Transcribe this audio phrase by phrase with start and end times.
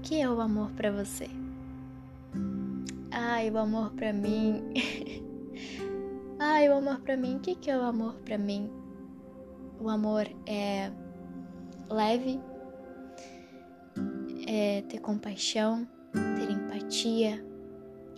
[0.00, 1.28] que é o amor para você?
[3.10, 4.62] Ai, o amor para mim.
[6.38, 7.36] Ai, o amor para mim.
[7.36, 8.70] O que que é o amor para mim?
[9.78, 10.90] O amor é
[11.90, 12.40] leve,
[14.46, 17.44] é ter compaixão, ter empatia,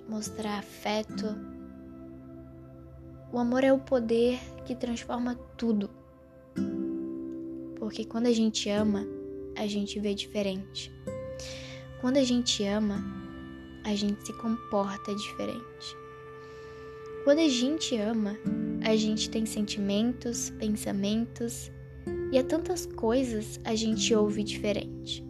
[0.08, 1.36] mostrar afeto.
[3.32, 5.90] O amor é o poder que transforma tudo.
[7.76, 9.04] Porque quando a gente ama,
[9.56, 10.92] a gente vê diferente.
[12.02, 12.96] Quando a gente ama,
[13.84, 15.96] a gente se comporta diferente.
[17.22, 18.36] Quando a gente ama,
[18.84, 21.70] a gente tem sentimentos, pensamentos
[22.32, 25.24] e a tantas coisas a gente ouve diferente.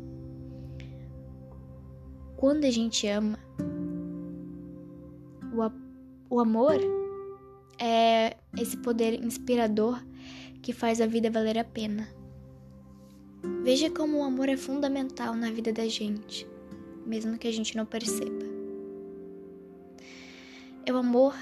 [2.38, 3.38] Quando a gente ama,
[5.52, 6.80] o, o amor
[7.78, 10.02] é esse poder inspirador
[10.62, 12.08] que faz a vida valer a pena.
[13.62, 16.50] Veja como o amor é fundamental na vida da gente
[17.06, 18.44] mesmo que a gente não perceba.
[20.84, 21.34] É o amor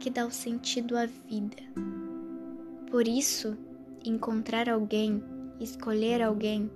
[0.00, 1.56] que dá o sentido à vida.
[2.90, 3.56] Por isso,
[4.04, 5.22] encontrar alguém,
[5.60, 6.70] escolher alguém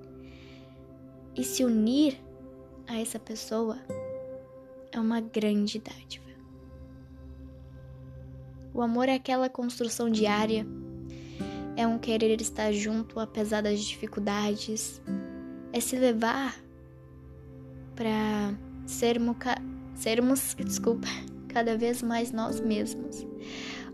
[1.34, 2.20] e se unir
[2.86, 3.78] a essa pessoa
[4.90, 6.30] é uma grande dádiva.
[8.74, 10.66] O amor é aquela construção diária,
[11.76, 15.00] é um querer estar junto apesar das dificuldades,
[15.72, 16.62] é se levar
[17.94, 18.54] para
[18.86, 19.36] sermos,
[19.94, 21.08] sermos, desculpa,
[21.48, 23.26] cada vez mais nós mesmos.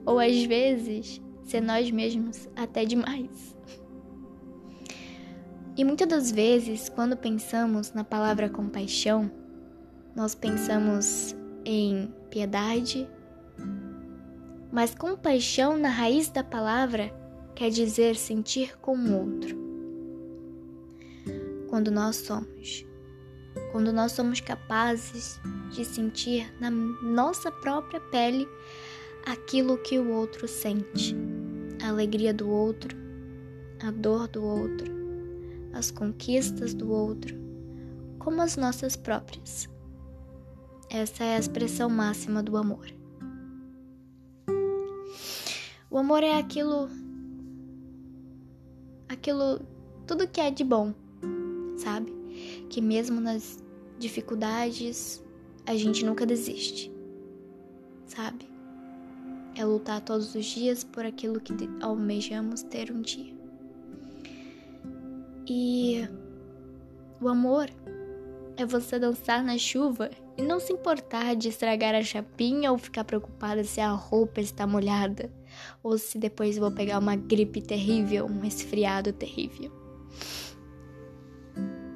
[0.07, 3.57] Ou às vezes, ser nós mesmos até demais.
[5.77, 9.31] E muitas das vezes, quando pensamos na palavra compaixão,
[10.15, 13.09] nós pensamos em piedade,
[14.73, 17.15] mas compaixão na raiz da palavra
[17.55, 19.57] quer dizer sentir com o outro.
[21.69, 22.88] Quando nós somos
[23.73, 25.41] quando nós somos capazes
[25.71, 28.49] de sentir na nossa própria pele
[29.27, 31.15] aquilo que o outro sente,
[31.83, 32.97] a alegria do outro,
[33.83, 34.93] a dor do outro,
[35.73, 37.37] as conquistas do outro,
[38.19, 39.69] como as nossas próprias.
[40.91, 42.87] Essa é a expressão máxima do amor.
[45.91, 46.89] O amor é aquilo
[49.09, 49.61] aquilo
[50.07, 50.95] tudo que é de bom,
[51.77, 52.18] sabe?
[52.69, 53.63] Que mesmo nas
[53.99, 55.25] dificuldades
[55.67, 56.93] a gente nunca desiste,
[58.07, 58.49] sabe?
[59.55, 63.37] É lutar todos os dias por aquilo que almejamos ter um dia.
[65.47, 66.09] E
[67.21, 67.69] o amor
[68.57, 73.05] é você dançar na chuva e não se importar de estragar a chapinha ou ficar
[73.05, 75.33] preocupada se a roupa está molhada
[75.83, 79.73] ou se depois vou pegar uma gripe terrível, um resfriado terrível.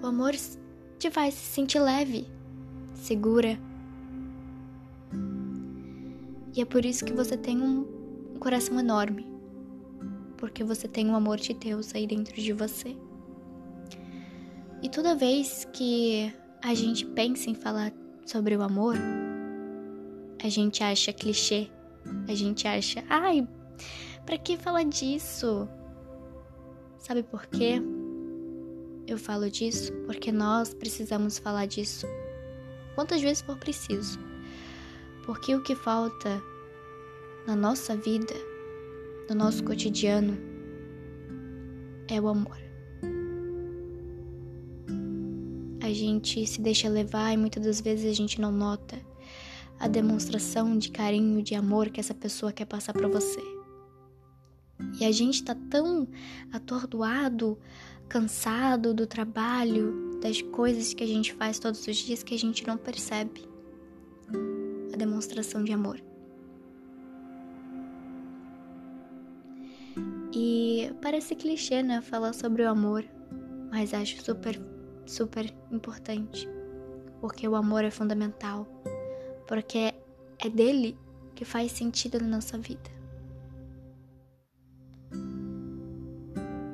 [0.02, 0.34] O amor
[1.02, 2.28] te faz se sentir leve,
[2.94, 3.58] segura.
[6.54, 7.84] E é por isso que você tem um,
[8.38, 9.26] coração enorme.
[10.36, 12.96] Porque você tem o amor de Deus aí dentro de você.
[14.80, 16.32] E toda vez que
[16.62, 17.92] a gente pensa em falar
[18.24, 18.94] sobre o amor,
[20.40, 21.68] a gente acha clichê.
[22.28, 23.46] A gente acha, ai,
[24.24, 25.68] para que falar disso?
[26.98, 27.82] Sabe por quê?
[29.06, 32.06] Eu falo disso porque nós precisamos falar disso
[32.94, 34.18] quantas vezes for preciso.
[35.24, 36.42] Porque o que falta
[37.46, 38.34] na nossa vida,
[39.28, 40.36] no nosso cotidiano,
[42.08, 42.58] é o amor.
[45.82, 48.98] A gente se deixa levar e muitas das vezes a gente não nota
[49.80, 53.40] a demonstração de carinho, de amor que essa pessoa quer passar para você.
[55.00, 56.08] E a gente tá tão
[56.52, 57.58] atordoado,
[58.12, 62.66] cansado do trabalho, das coisas que a gente faz todos os dias que a gente
[62.66, 63.48] não percebe
[64.92, 65.98] a demonstração de amor.
[70.30, 73.02] E parece clichê, né, falar sobre o amor,
[73.70, 74.60] mas acho super,
[75.06, 76.46] super importante,
[77.18, 78.68] porque o amor é fundamental,
[79.48, 79.94] porque
[80.38, 80.98] é dele
[81.34, 82.90] que faz sentido na nossa vida.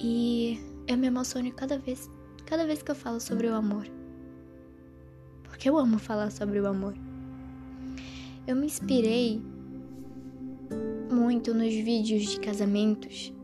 [0.00, 0.37] E
[0.88, 2.10] eu me emociono cada vez,
[2.46, 3.86] cada vez que eu falo sobre o amor.
[5.44, 6.94] Porque eu amo falar sobre o amor.
[8.46, 9.42] Eu me inspirei
[11.12, 13.34] muito nos vídeos de casamentos,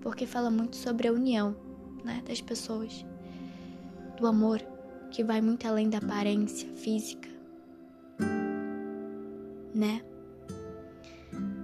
[0.00, 1.56] porque fala muito sobre a união,
[2.04, 3.04] né, das pessoas,
[4.16, 4.60] do amor
[5.10, 7.28] que vai muito além da aparência física,
[9.74, 10.00] né?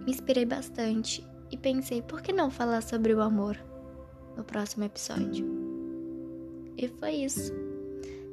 [0.05, 3.56] Me inspirei bastante e pensei, por que não falar sobre o amor?
[4.37, 5.46] No próximo episódio.
[6.76, 7.52] E foi isso.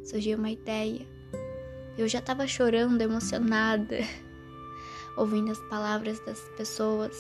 [0.04, 1.06] surgiu uma ideia.
[1.98, 3.98] Eu já estava chorando, emocionada,
[5.18, 7.16] ouvindo as palavras das pessoas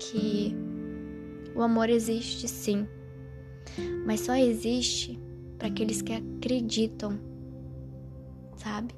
[0.00, 0.54] que
[1.54, 2.88] o amor existe sim,
[4.04, 5.20] mas só existe
[5.58, 7.20] para aqueles que acreditam,
[8.56, 8.94] sabe?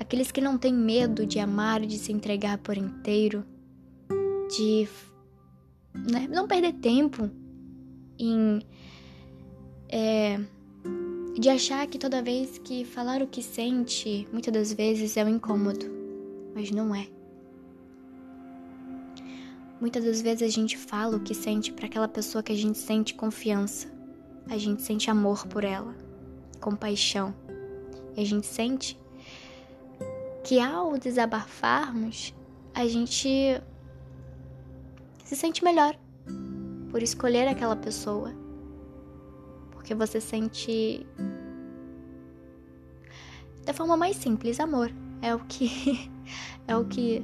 [0.00, 3.44] Aqueles que não têm medo de amar, de se entregar por inteiro,
[4.56, 4.88] de
[5.94, 7.30] né, não perder tempo
[8.18, 8.60] em
[9.88, 10.40] é,
[11.38, 15.28] de achar que toda vez que falar o que sente, muitas das vezes é um
[15.28, 15.86] incômodo,
[16.54, 17.08] mas não é.
[19.80, 22.78] Muitas das vezes a gente fala o que sente para aquela pessoa que a gente
[22.78, 23.92] sente confiança,
[24.48, 25.94] a gente sente amor por ela,
[26.60, 27.34] compaixão,
[28.16, 28.98] e a gente sente
[30.44, 32.34] que ao desabafarmos,
[32.72, 33.60] a gente
[35.24, 35.98] se sente melhor
[36.94, 38.32] por escolher aquela pessoa.
[39.72, 41.04] Porque você sente
[43.64, 44.92] da forma mais simples amor.
[45.20, 46.08] É o que
[46.68, 47.20] é o que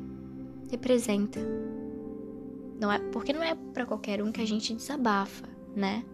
[0.73, 1.39] representa.
[2.81, 6.05] Não é porque não é para qualquer um que a gente desabafa, né?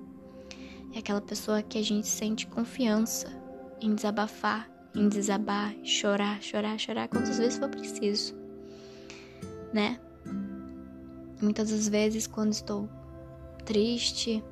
[0.95, 3.27] É aquela pessoa que a gente sente confiança
[3.81, 8.35] em desabafar, em desabar, chorar, chorar, chorar quantas vezes for preciso,
[9.73, 9.99] né?
[11.41, 12.87] Muitas das vezes, quando estou
[13.67, 14.43] triste,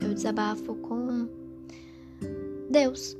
[0.00, 1.28] eu desabafo com
[2.68, 3.16] Deus.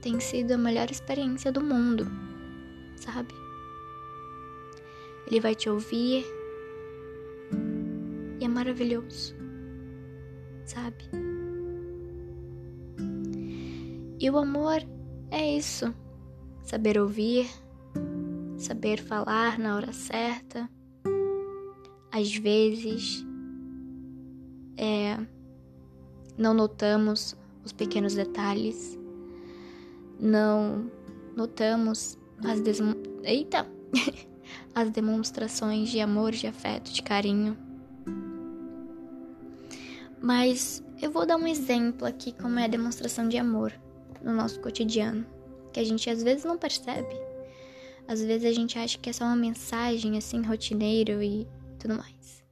[0.00, 2.06] Tem sido a melhor experiência do mundo,
[2.96, 3.34] sabe?
[5.26, 6.24] Ele vai te ouvir
[8.38, 9.34] e é maravilhoso,
[10.64, 11.04] sabe?
[14.20, 14.78] E o amor
[15.30, 15.92] é isso:
[16.62, 17.48] saber ouvir,
[18.56, 20.70] saber falar na hora certa
[22.16, 23.25] às vezes
[24.76, 25.18] é,
[26.36, 28.98] não notamos os pequenos detalhes,
[30.18, 30.90] não
[31.36, 32.60] notamos as
[33.24, 33.66] Eita!
[34.74, 37.56] as demonstrações de amor, de afeto, de carinho.
[40.20, 43.72] Mas eu vou dar um exemplo aqui como é a demonstração de amor
[44.22, 45.26] no nosso cotidiano,
[45.72, 47.14] que a gente às vezes não percebe.
[48.08, 51.46] Às vezes a gente acha que é só uma mensagem assim rotineiro e
[51.78, 52.44] tudo mais.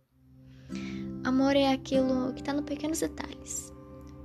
[1.25, 3.73] Amor é aquilo que está nos pequenos detalhes,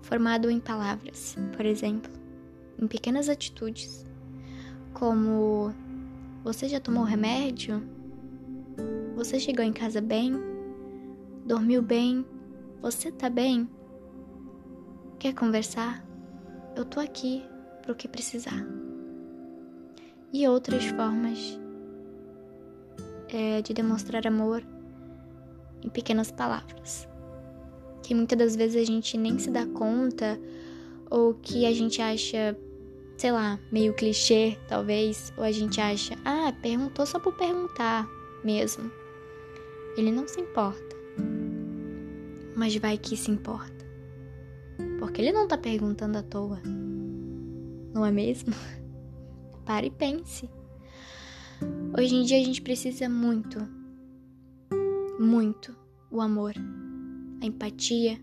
[0.01, 2.11] formado em palavras, por exemplo,
[2.77, 4.05] em pequenas atitudes,
[4.93, 5.73] como
[6.43, 7.81] você já tomou remédio?
[9.15, 10.33] Você chegou em casa bem?
[11.45, 12.25] Dormiu bem?
[12.81, 13.69] Você tá bem?
[15.19, 16.05] Quer conversar?
[16.75, 17.45] Eu tô aqui
[17.81, 18.67] pro que precisar.
[20.33, 21.57] E outras formas
[23.29, 24.61] é, de demonstrar amor
[25.83, 27.07] em pequenas palavras.
[28.03, 30.39] Que muitas das vezes a gente nem se dá conta
[31.09, 32.57] ou que a gente acha,
[33.17, 38.07] sei lá, meio clichê, talvez, ou a gente acha, ah, perguntou só por perguntar
[38.43, 38.91] mesmo.
[39.97, 40.95] Ele não se importa.
[42.55, 43.85] Mas vai que se importa.
[44.99, 46.61] Porque ele não tá perguntando à toa.
[47.93, 48.53] Não é mesmo?
[49.65, 50.49] Pare e pense.
[51.97, 53.78] Hoje em dia a gente precisa muito
[55.19, 55.75] muito
[56.09, 56.53] o amor,
[57.41, 58.19] a empatia.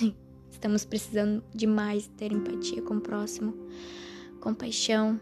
[0.50, 3.54] Estamos precisando demais ter empatia com o próximo,
[4.40, 5.20] compaixão,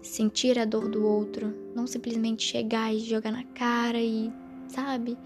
[0.00, 4.32] sentir a dor do outro, não simplesmente chegar e jogar na cara e,
[4.68, 5.18] sabe,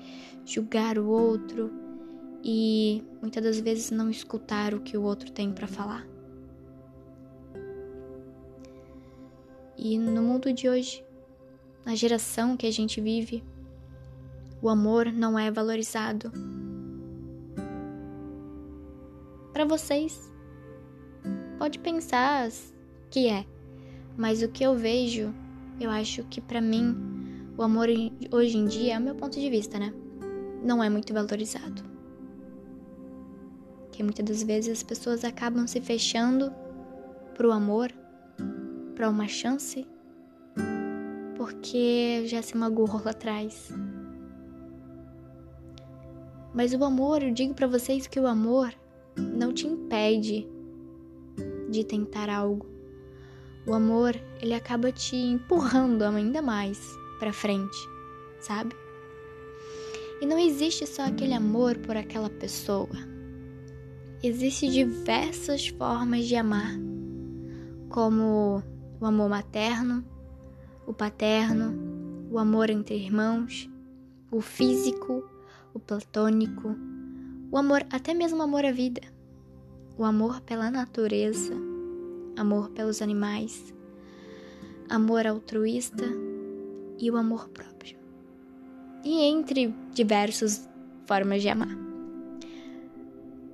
[0.45, 1.71] julgar o outro
[2.43, 6.07] e muitas das vezes não escutar o que o outro tem para falar.
[9.77, 11.05] E no mundo de hoje,
[11.85, 13.45] na geração que a gente vive,
[14.65, 16.33] o amor não é valorizado.
[19.53, 20.33] Para vocês,
[21.59, 22.49] pode pensar
[23.11, 23.45] que é,
[24.17, 25.35] mas o que eu vejo,
[25.79, 26.97] eu acho que para mim,
[27.59, 27.89] o amor
[28.33, 29.93] hoje em dia, é o meu ponto de vista, né?
[30.65, 31.83] Não é muito valorizado.
[33.93, 36.51] Que muitas das vezes as pessoas acabam se fechando
[37.35, 37.93] pro amor,
[38.95, 39.87] para uma chance,
[41.37, 43.71] porque já se magoou lá atrás.
[46.55, 48.73] Mas o amor, eu digo para vocês que o amor
[49.17, 50.49] não te impede
[51.69, 52.67] de tentar algo.
[53.67, 56.81] O amor, ele acaba te empurrando ainda mais
[57.19, 57.77] para frente,
[58.41, 58.77] sabe?
[60.21, 62.97] E não existe só aquele amor por aquela pessoa.
[64.23, 66.79] Existem diversas formas de amar,
[67.89, 68.63] como
[69.01, 70.05] o amor materno,
[70.87, 73.69] o paterno, o amor entre irmãos,
[74.31, 75.29] o físico,
[75.75, 76.77] o platônico,
[77.51, 79.03] o amor, até mesmo amor à vida.
[79.97, 81.55] o amor pela natureza,
[82.37, 83.73] amor pelos animais,
[84.89, 86.05] amor altruísta
[86.99, 87.97] e o amor próprio.
[89.05, 90.69] E entre diversas
[91.07, 91.77] formas de amar.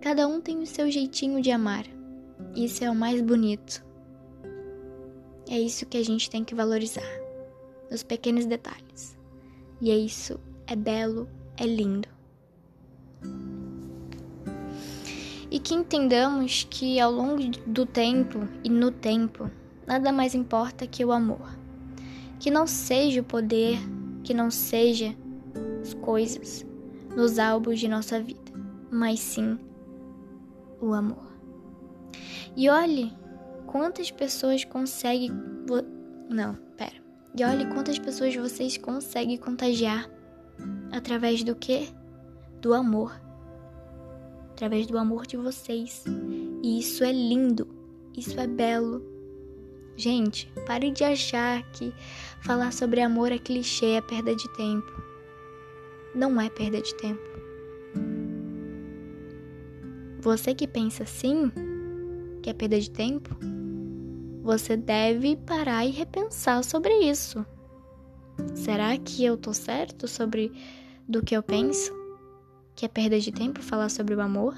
[0.01, 1.85] Cada um tem o seu jeitinho de amar.
[2.57, 3.85] Isso é o mais bonito.
[5.47, 7.03] É isso que a gente tem que valorizar,
[7.91, 9.19] nos pequenos detalhes.
[9.79, 11.29] E é isso, é belo,
[11.61, 12.09] é lindo.
[15.51, 19.51] E que entendamos que ao longo do tempo e no tempo,
[19.87, 21.59] nada mais importa que o amor.
[22.39, 23.79] Que não seja o poder,
[24.25, 25.15] que não seja
[25.83, 26.65] as coisas
[27.15, 28.53] nos álbuns de nossa vida,
[28.91, 29.59] mas sim
[30.81, 31.31] o amor.
[32.57, 33.13] E olhe
[33.67, 35.31] quantas pessoas conseguem.
[36.31, 37.03] Não, pera.
[37.37, 40.09] E olhe quantas pessoas vocês conseguem contagiar
[40.93, 41.89] através do que?
[42.61, 43.21] Do amor.
[44.53, 46.05] Através do amor de vocês.
[46.63, 47.69] E isso é lindo.
[48.17, 49.03] Isso é belo.
[49.97, 51.93] Gente, pare de achar que
[52.43, 54.91] falar sobre amor é clichê, é perda de tempo.
[56.15, 57.21] Não é perda de tempo.
[60.21, 61.51] Você que pensa assim,
[62.43, 63.37] que é perda de tempo,
[64.43, 67.45] você deve parar e repensar sobre isso.
[68.55, 70.53] Será que eu tô certo sobre
[71.11, 71.93] do que eu penso?
[72.75, 74.55] Que é perda de tempo falar sobre o amor?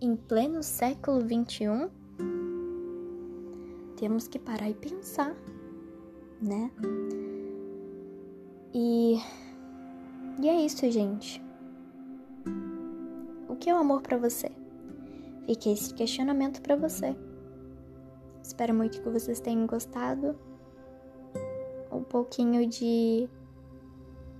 [0.00, 1.90] Em pleno século XXI?
[3.96, 5.34] temos que parar e pensar,
[6.40, 6.70] né?
[8.72, 9.18] E,
[10.40, 11.42] e é isso, gente.
[13.48, 14.50] O que é o amor para você?
[15.46, 17.16] Fica esse questionamento para você.
[18.42, 20.38] Espero muito que vocês tenham gostado.
[21.90, 23.28] Um pouquinho de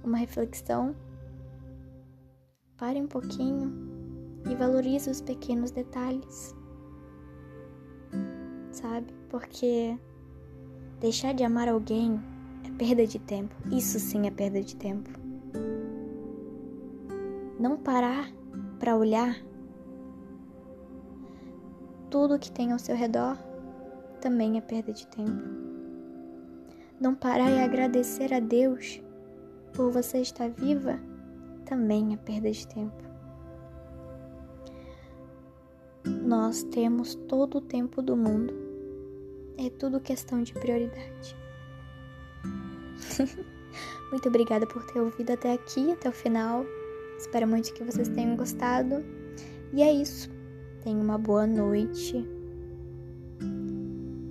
[0.07, 0.95] uma reflexão.
[2.77, 3.73] Pare um pouquinho
[4.51, 6.55] e valorize os pequenos detalhes
[8.77, 9.13] sabe?
[9.29, 9.99] Porque
[11.01, 12.21] deixar de amar alguém
[12.65, 13.55] é perda de tempo.
[13.73, 15.11] Isso sim é perda de tempo.
[17.59, 18.31] Não parar
[18.79, 19.37] para olhar
[22.11, 23.37] tudo que tem ao seu redor
[24.21, 25.43] também é perda de tempo.
[27.01, 29.01] Não parar e agradecer a Deus
[29.77, 30.99] por você estar viva
[31.67, 33.05] também é perda de tempo.
[36.05, 38.67] Nós temos todo o tempo do mundo
[39.59, 41.37] é tudo questão de prioridade.
[44.11, 46.65] muito obrigada por ter ouvido até aqui, até o final.
[47.19, 49.05] Espero muito que vocês tenham gostado.
[49.73, 50.31] E é isso.
[50.83, 52.25] Tenha uma boa noite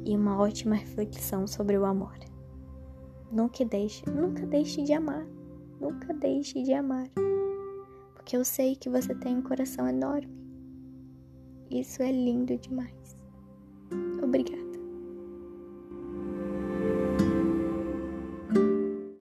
[0.05, 2.15] e uma ótima reflexão sobre o amor.
[3.31, 5.34] Nunca deixe, nunca deixe de amar.
[5.85, 7.07] Nunca deixe de amar.
[8.15, 10.35] Porque eu sei que você tem um coração enorme.
[11.69, 13.15] Isso é lindo demais.
[14.19, 14.64] Obrigada.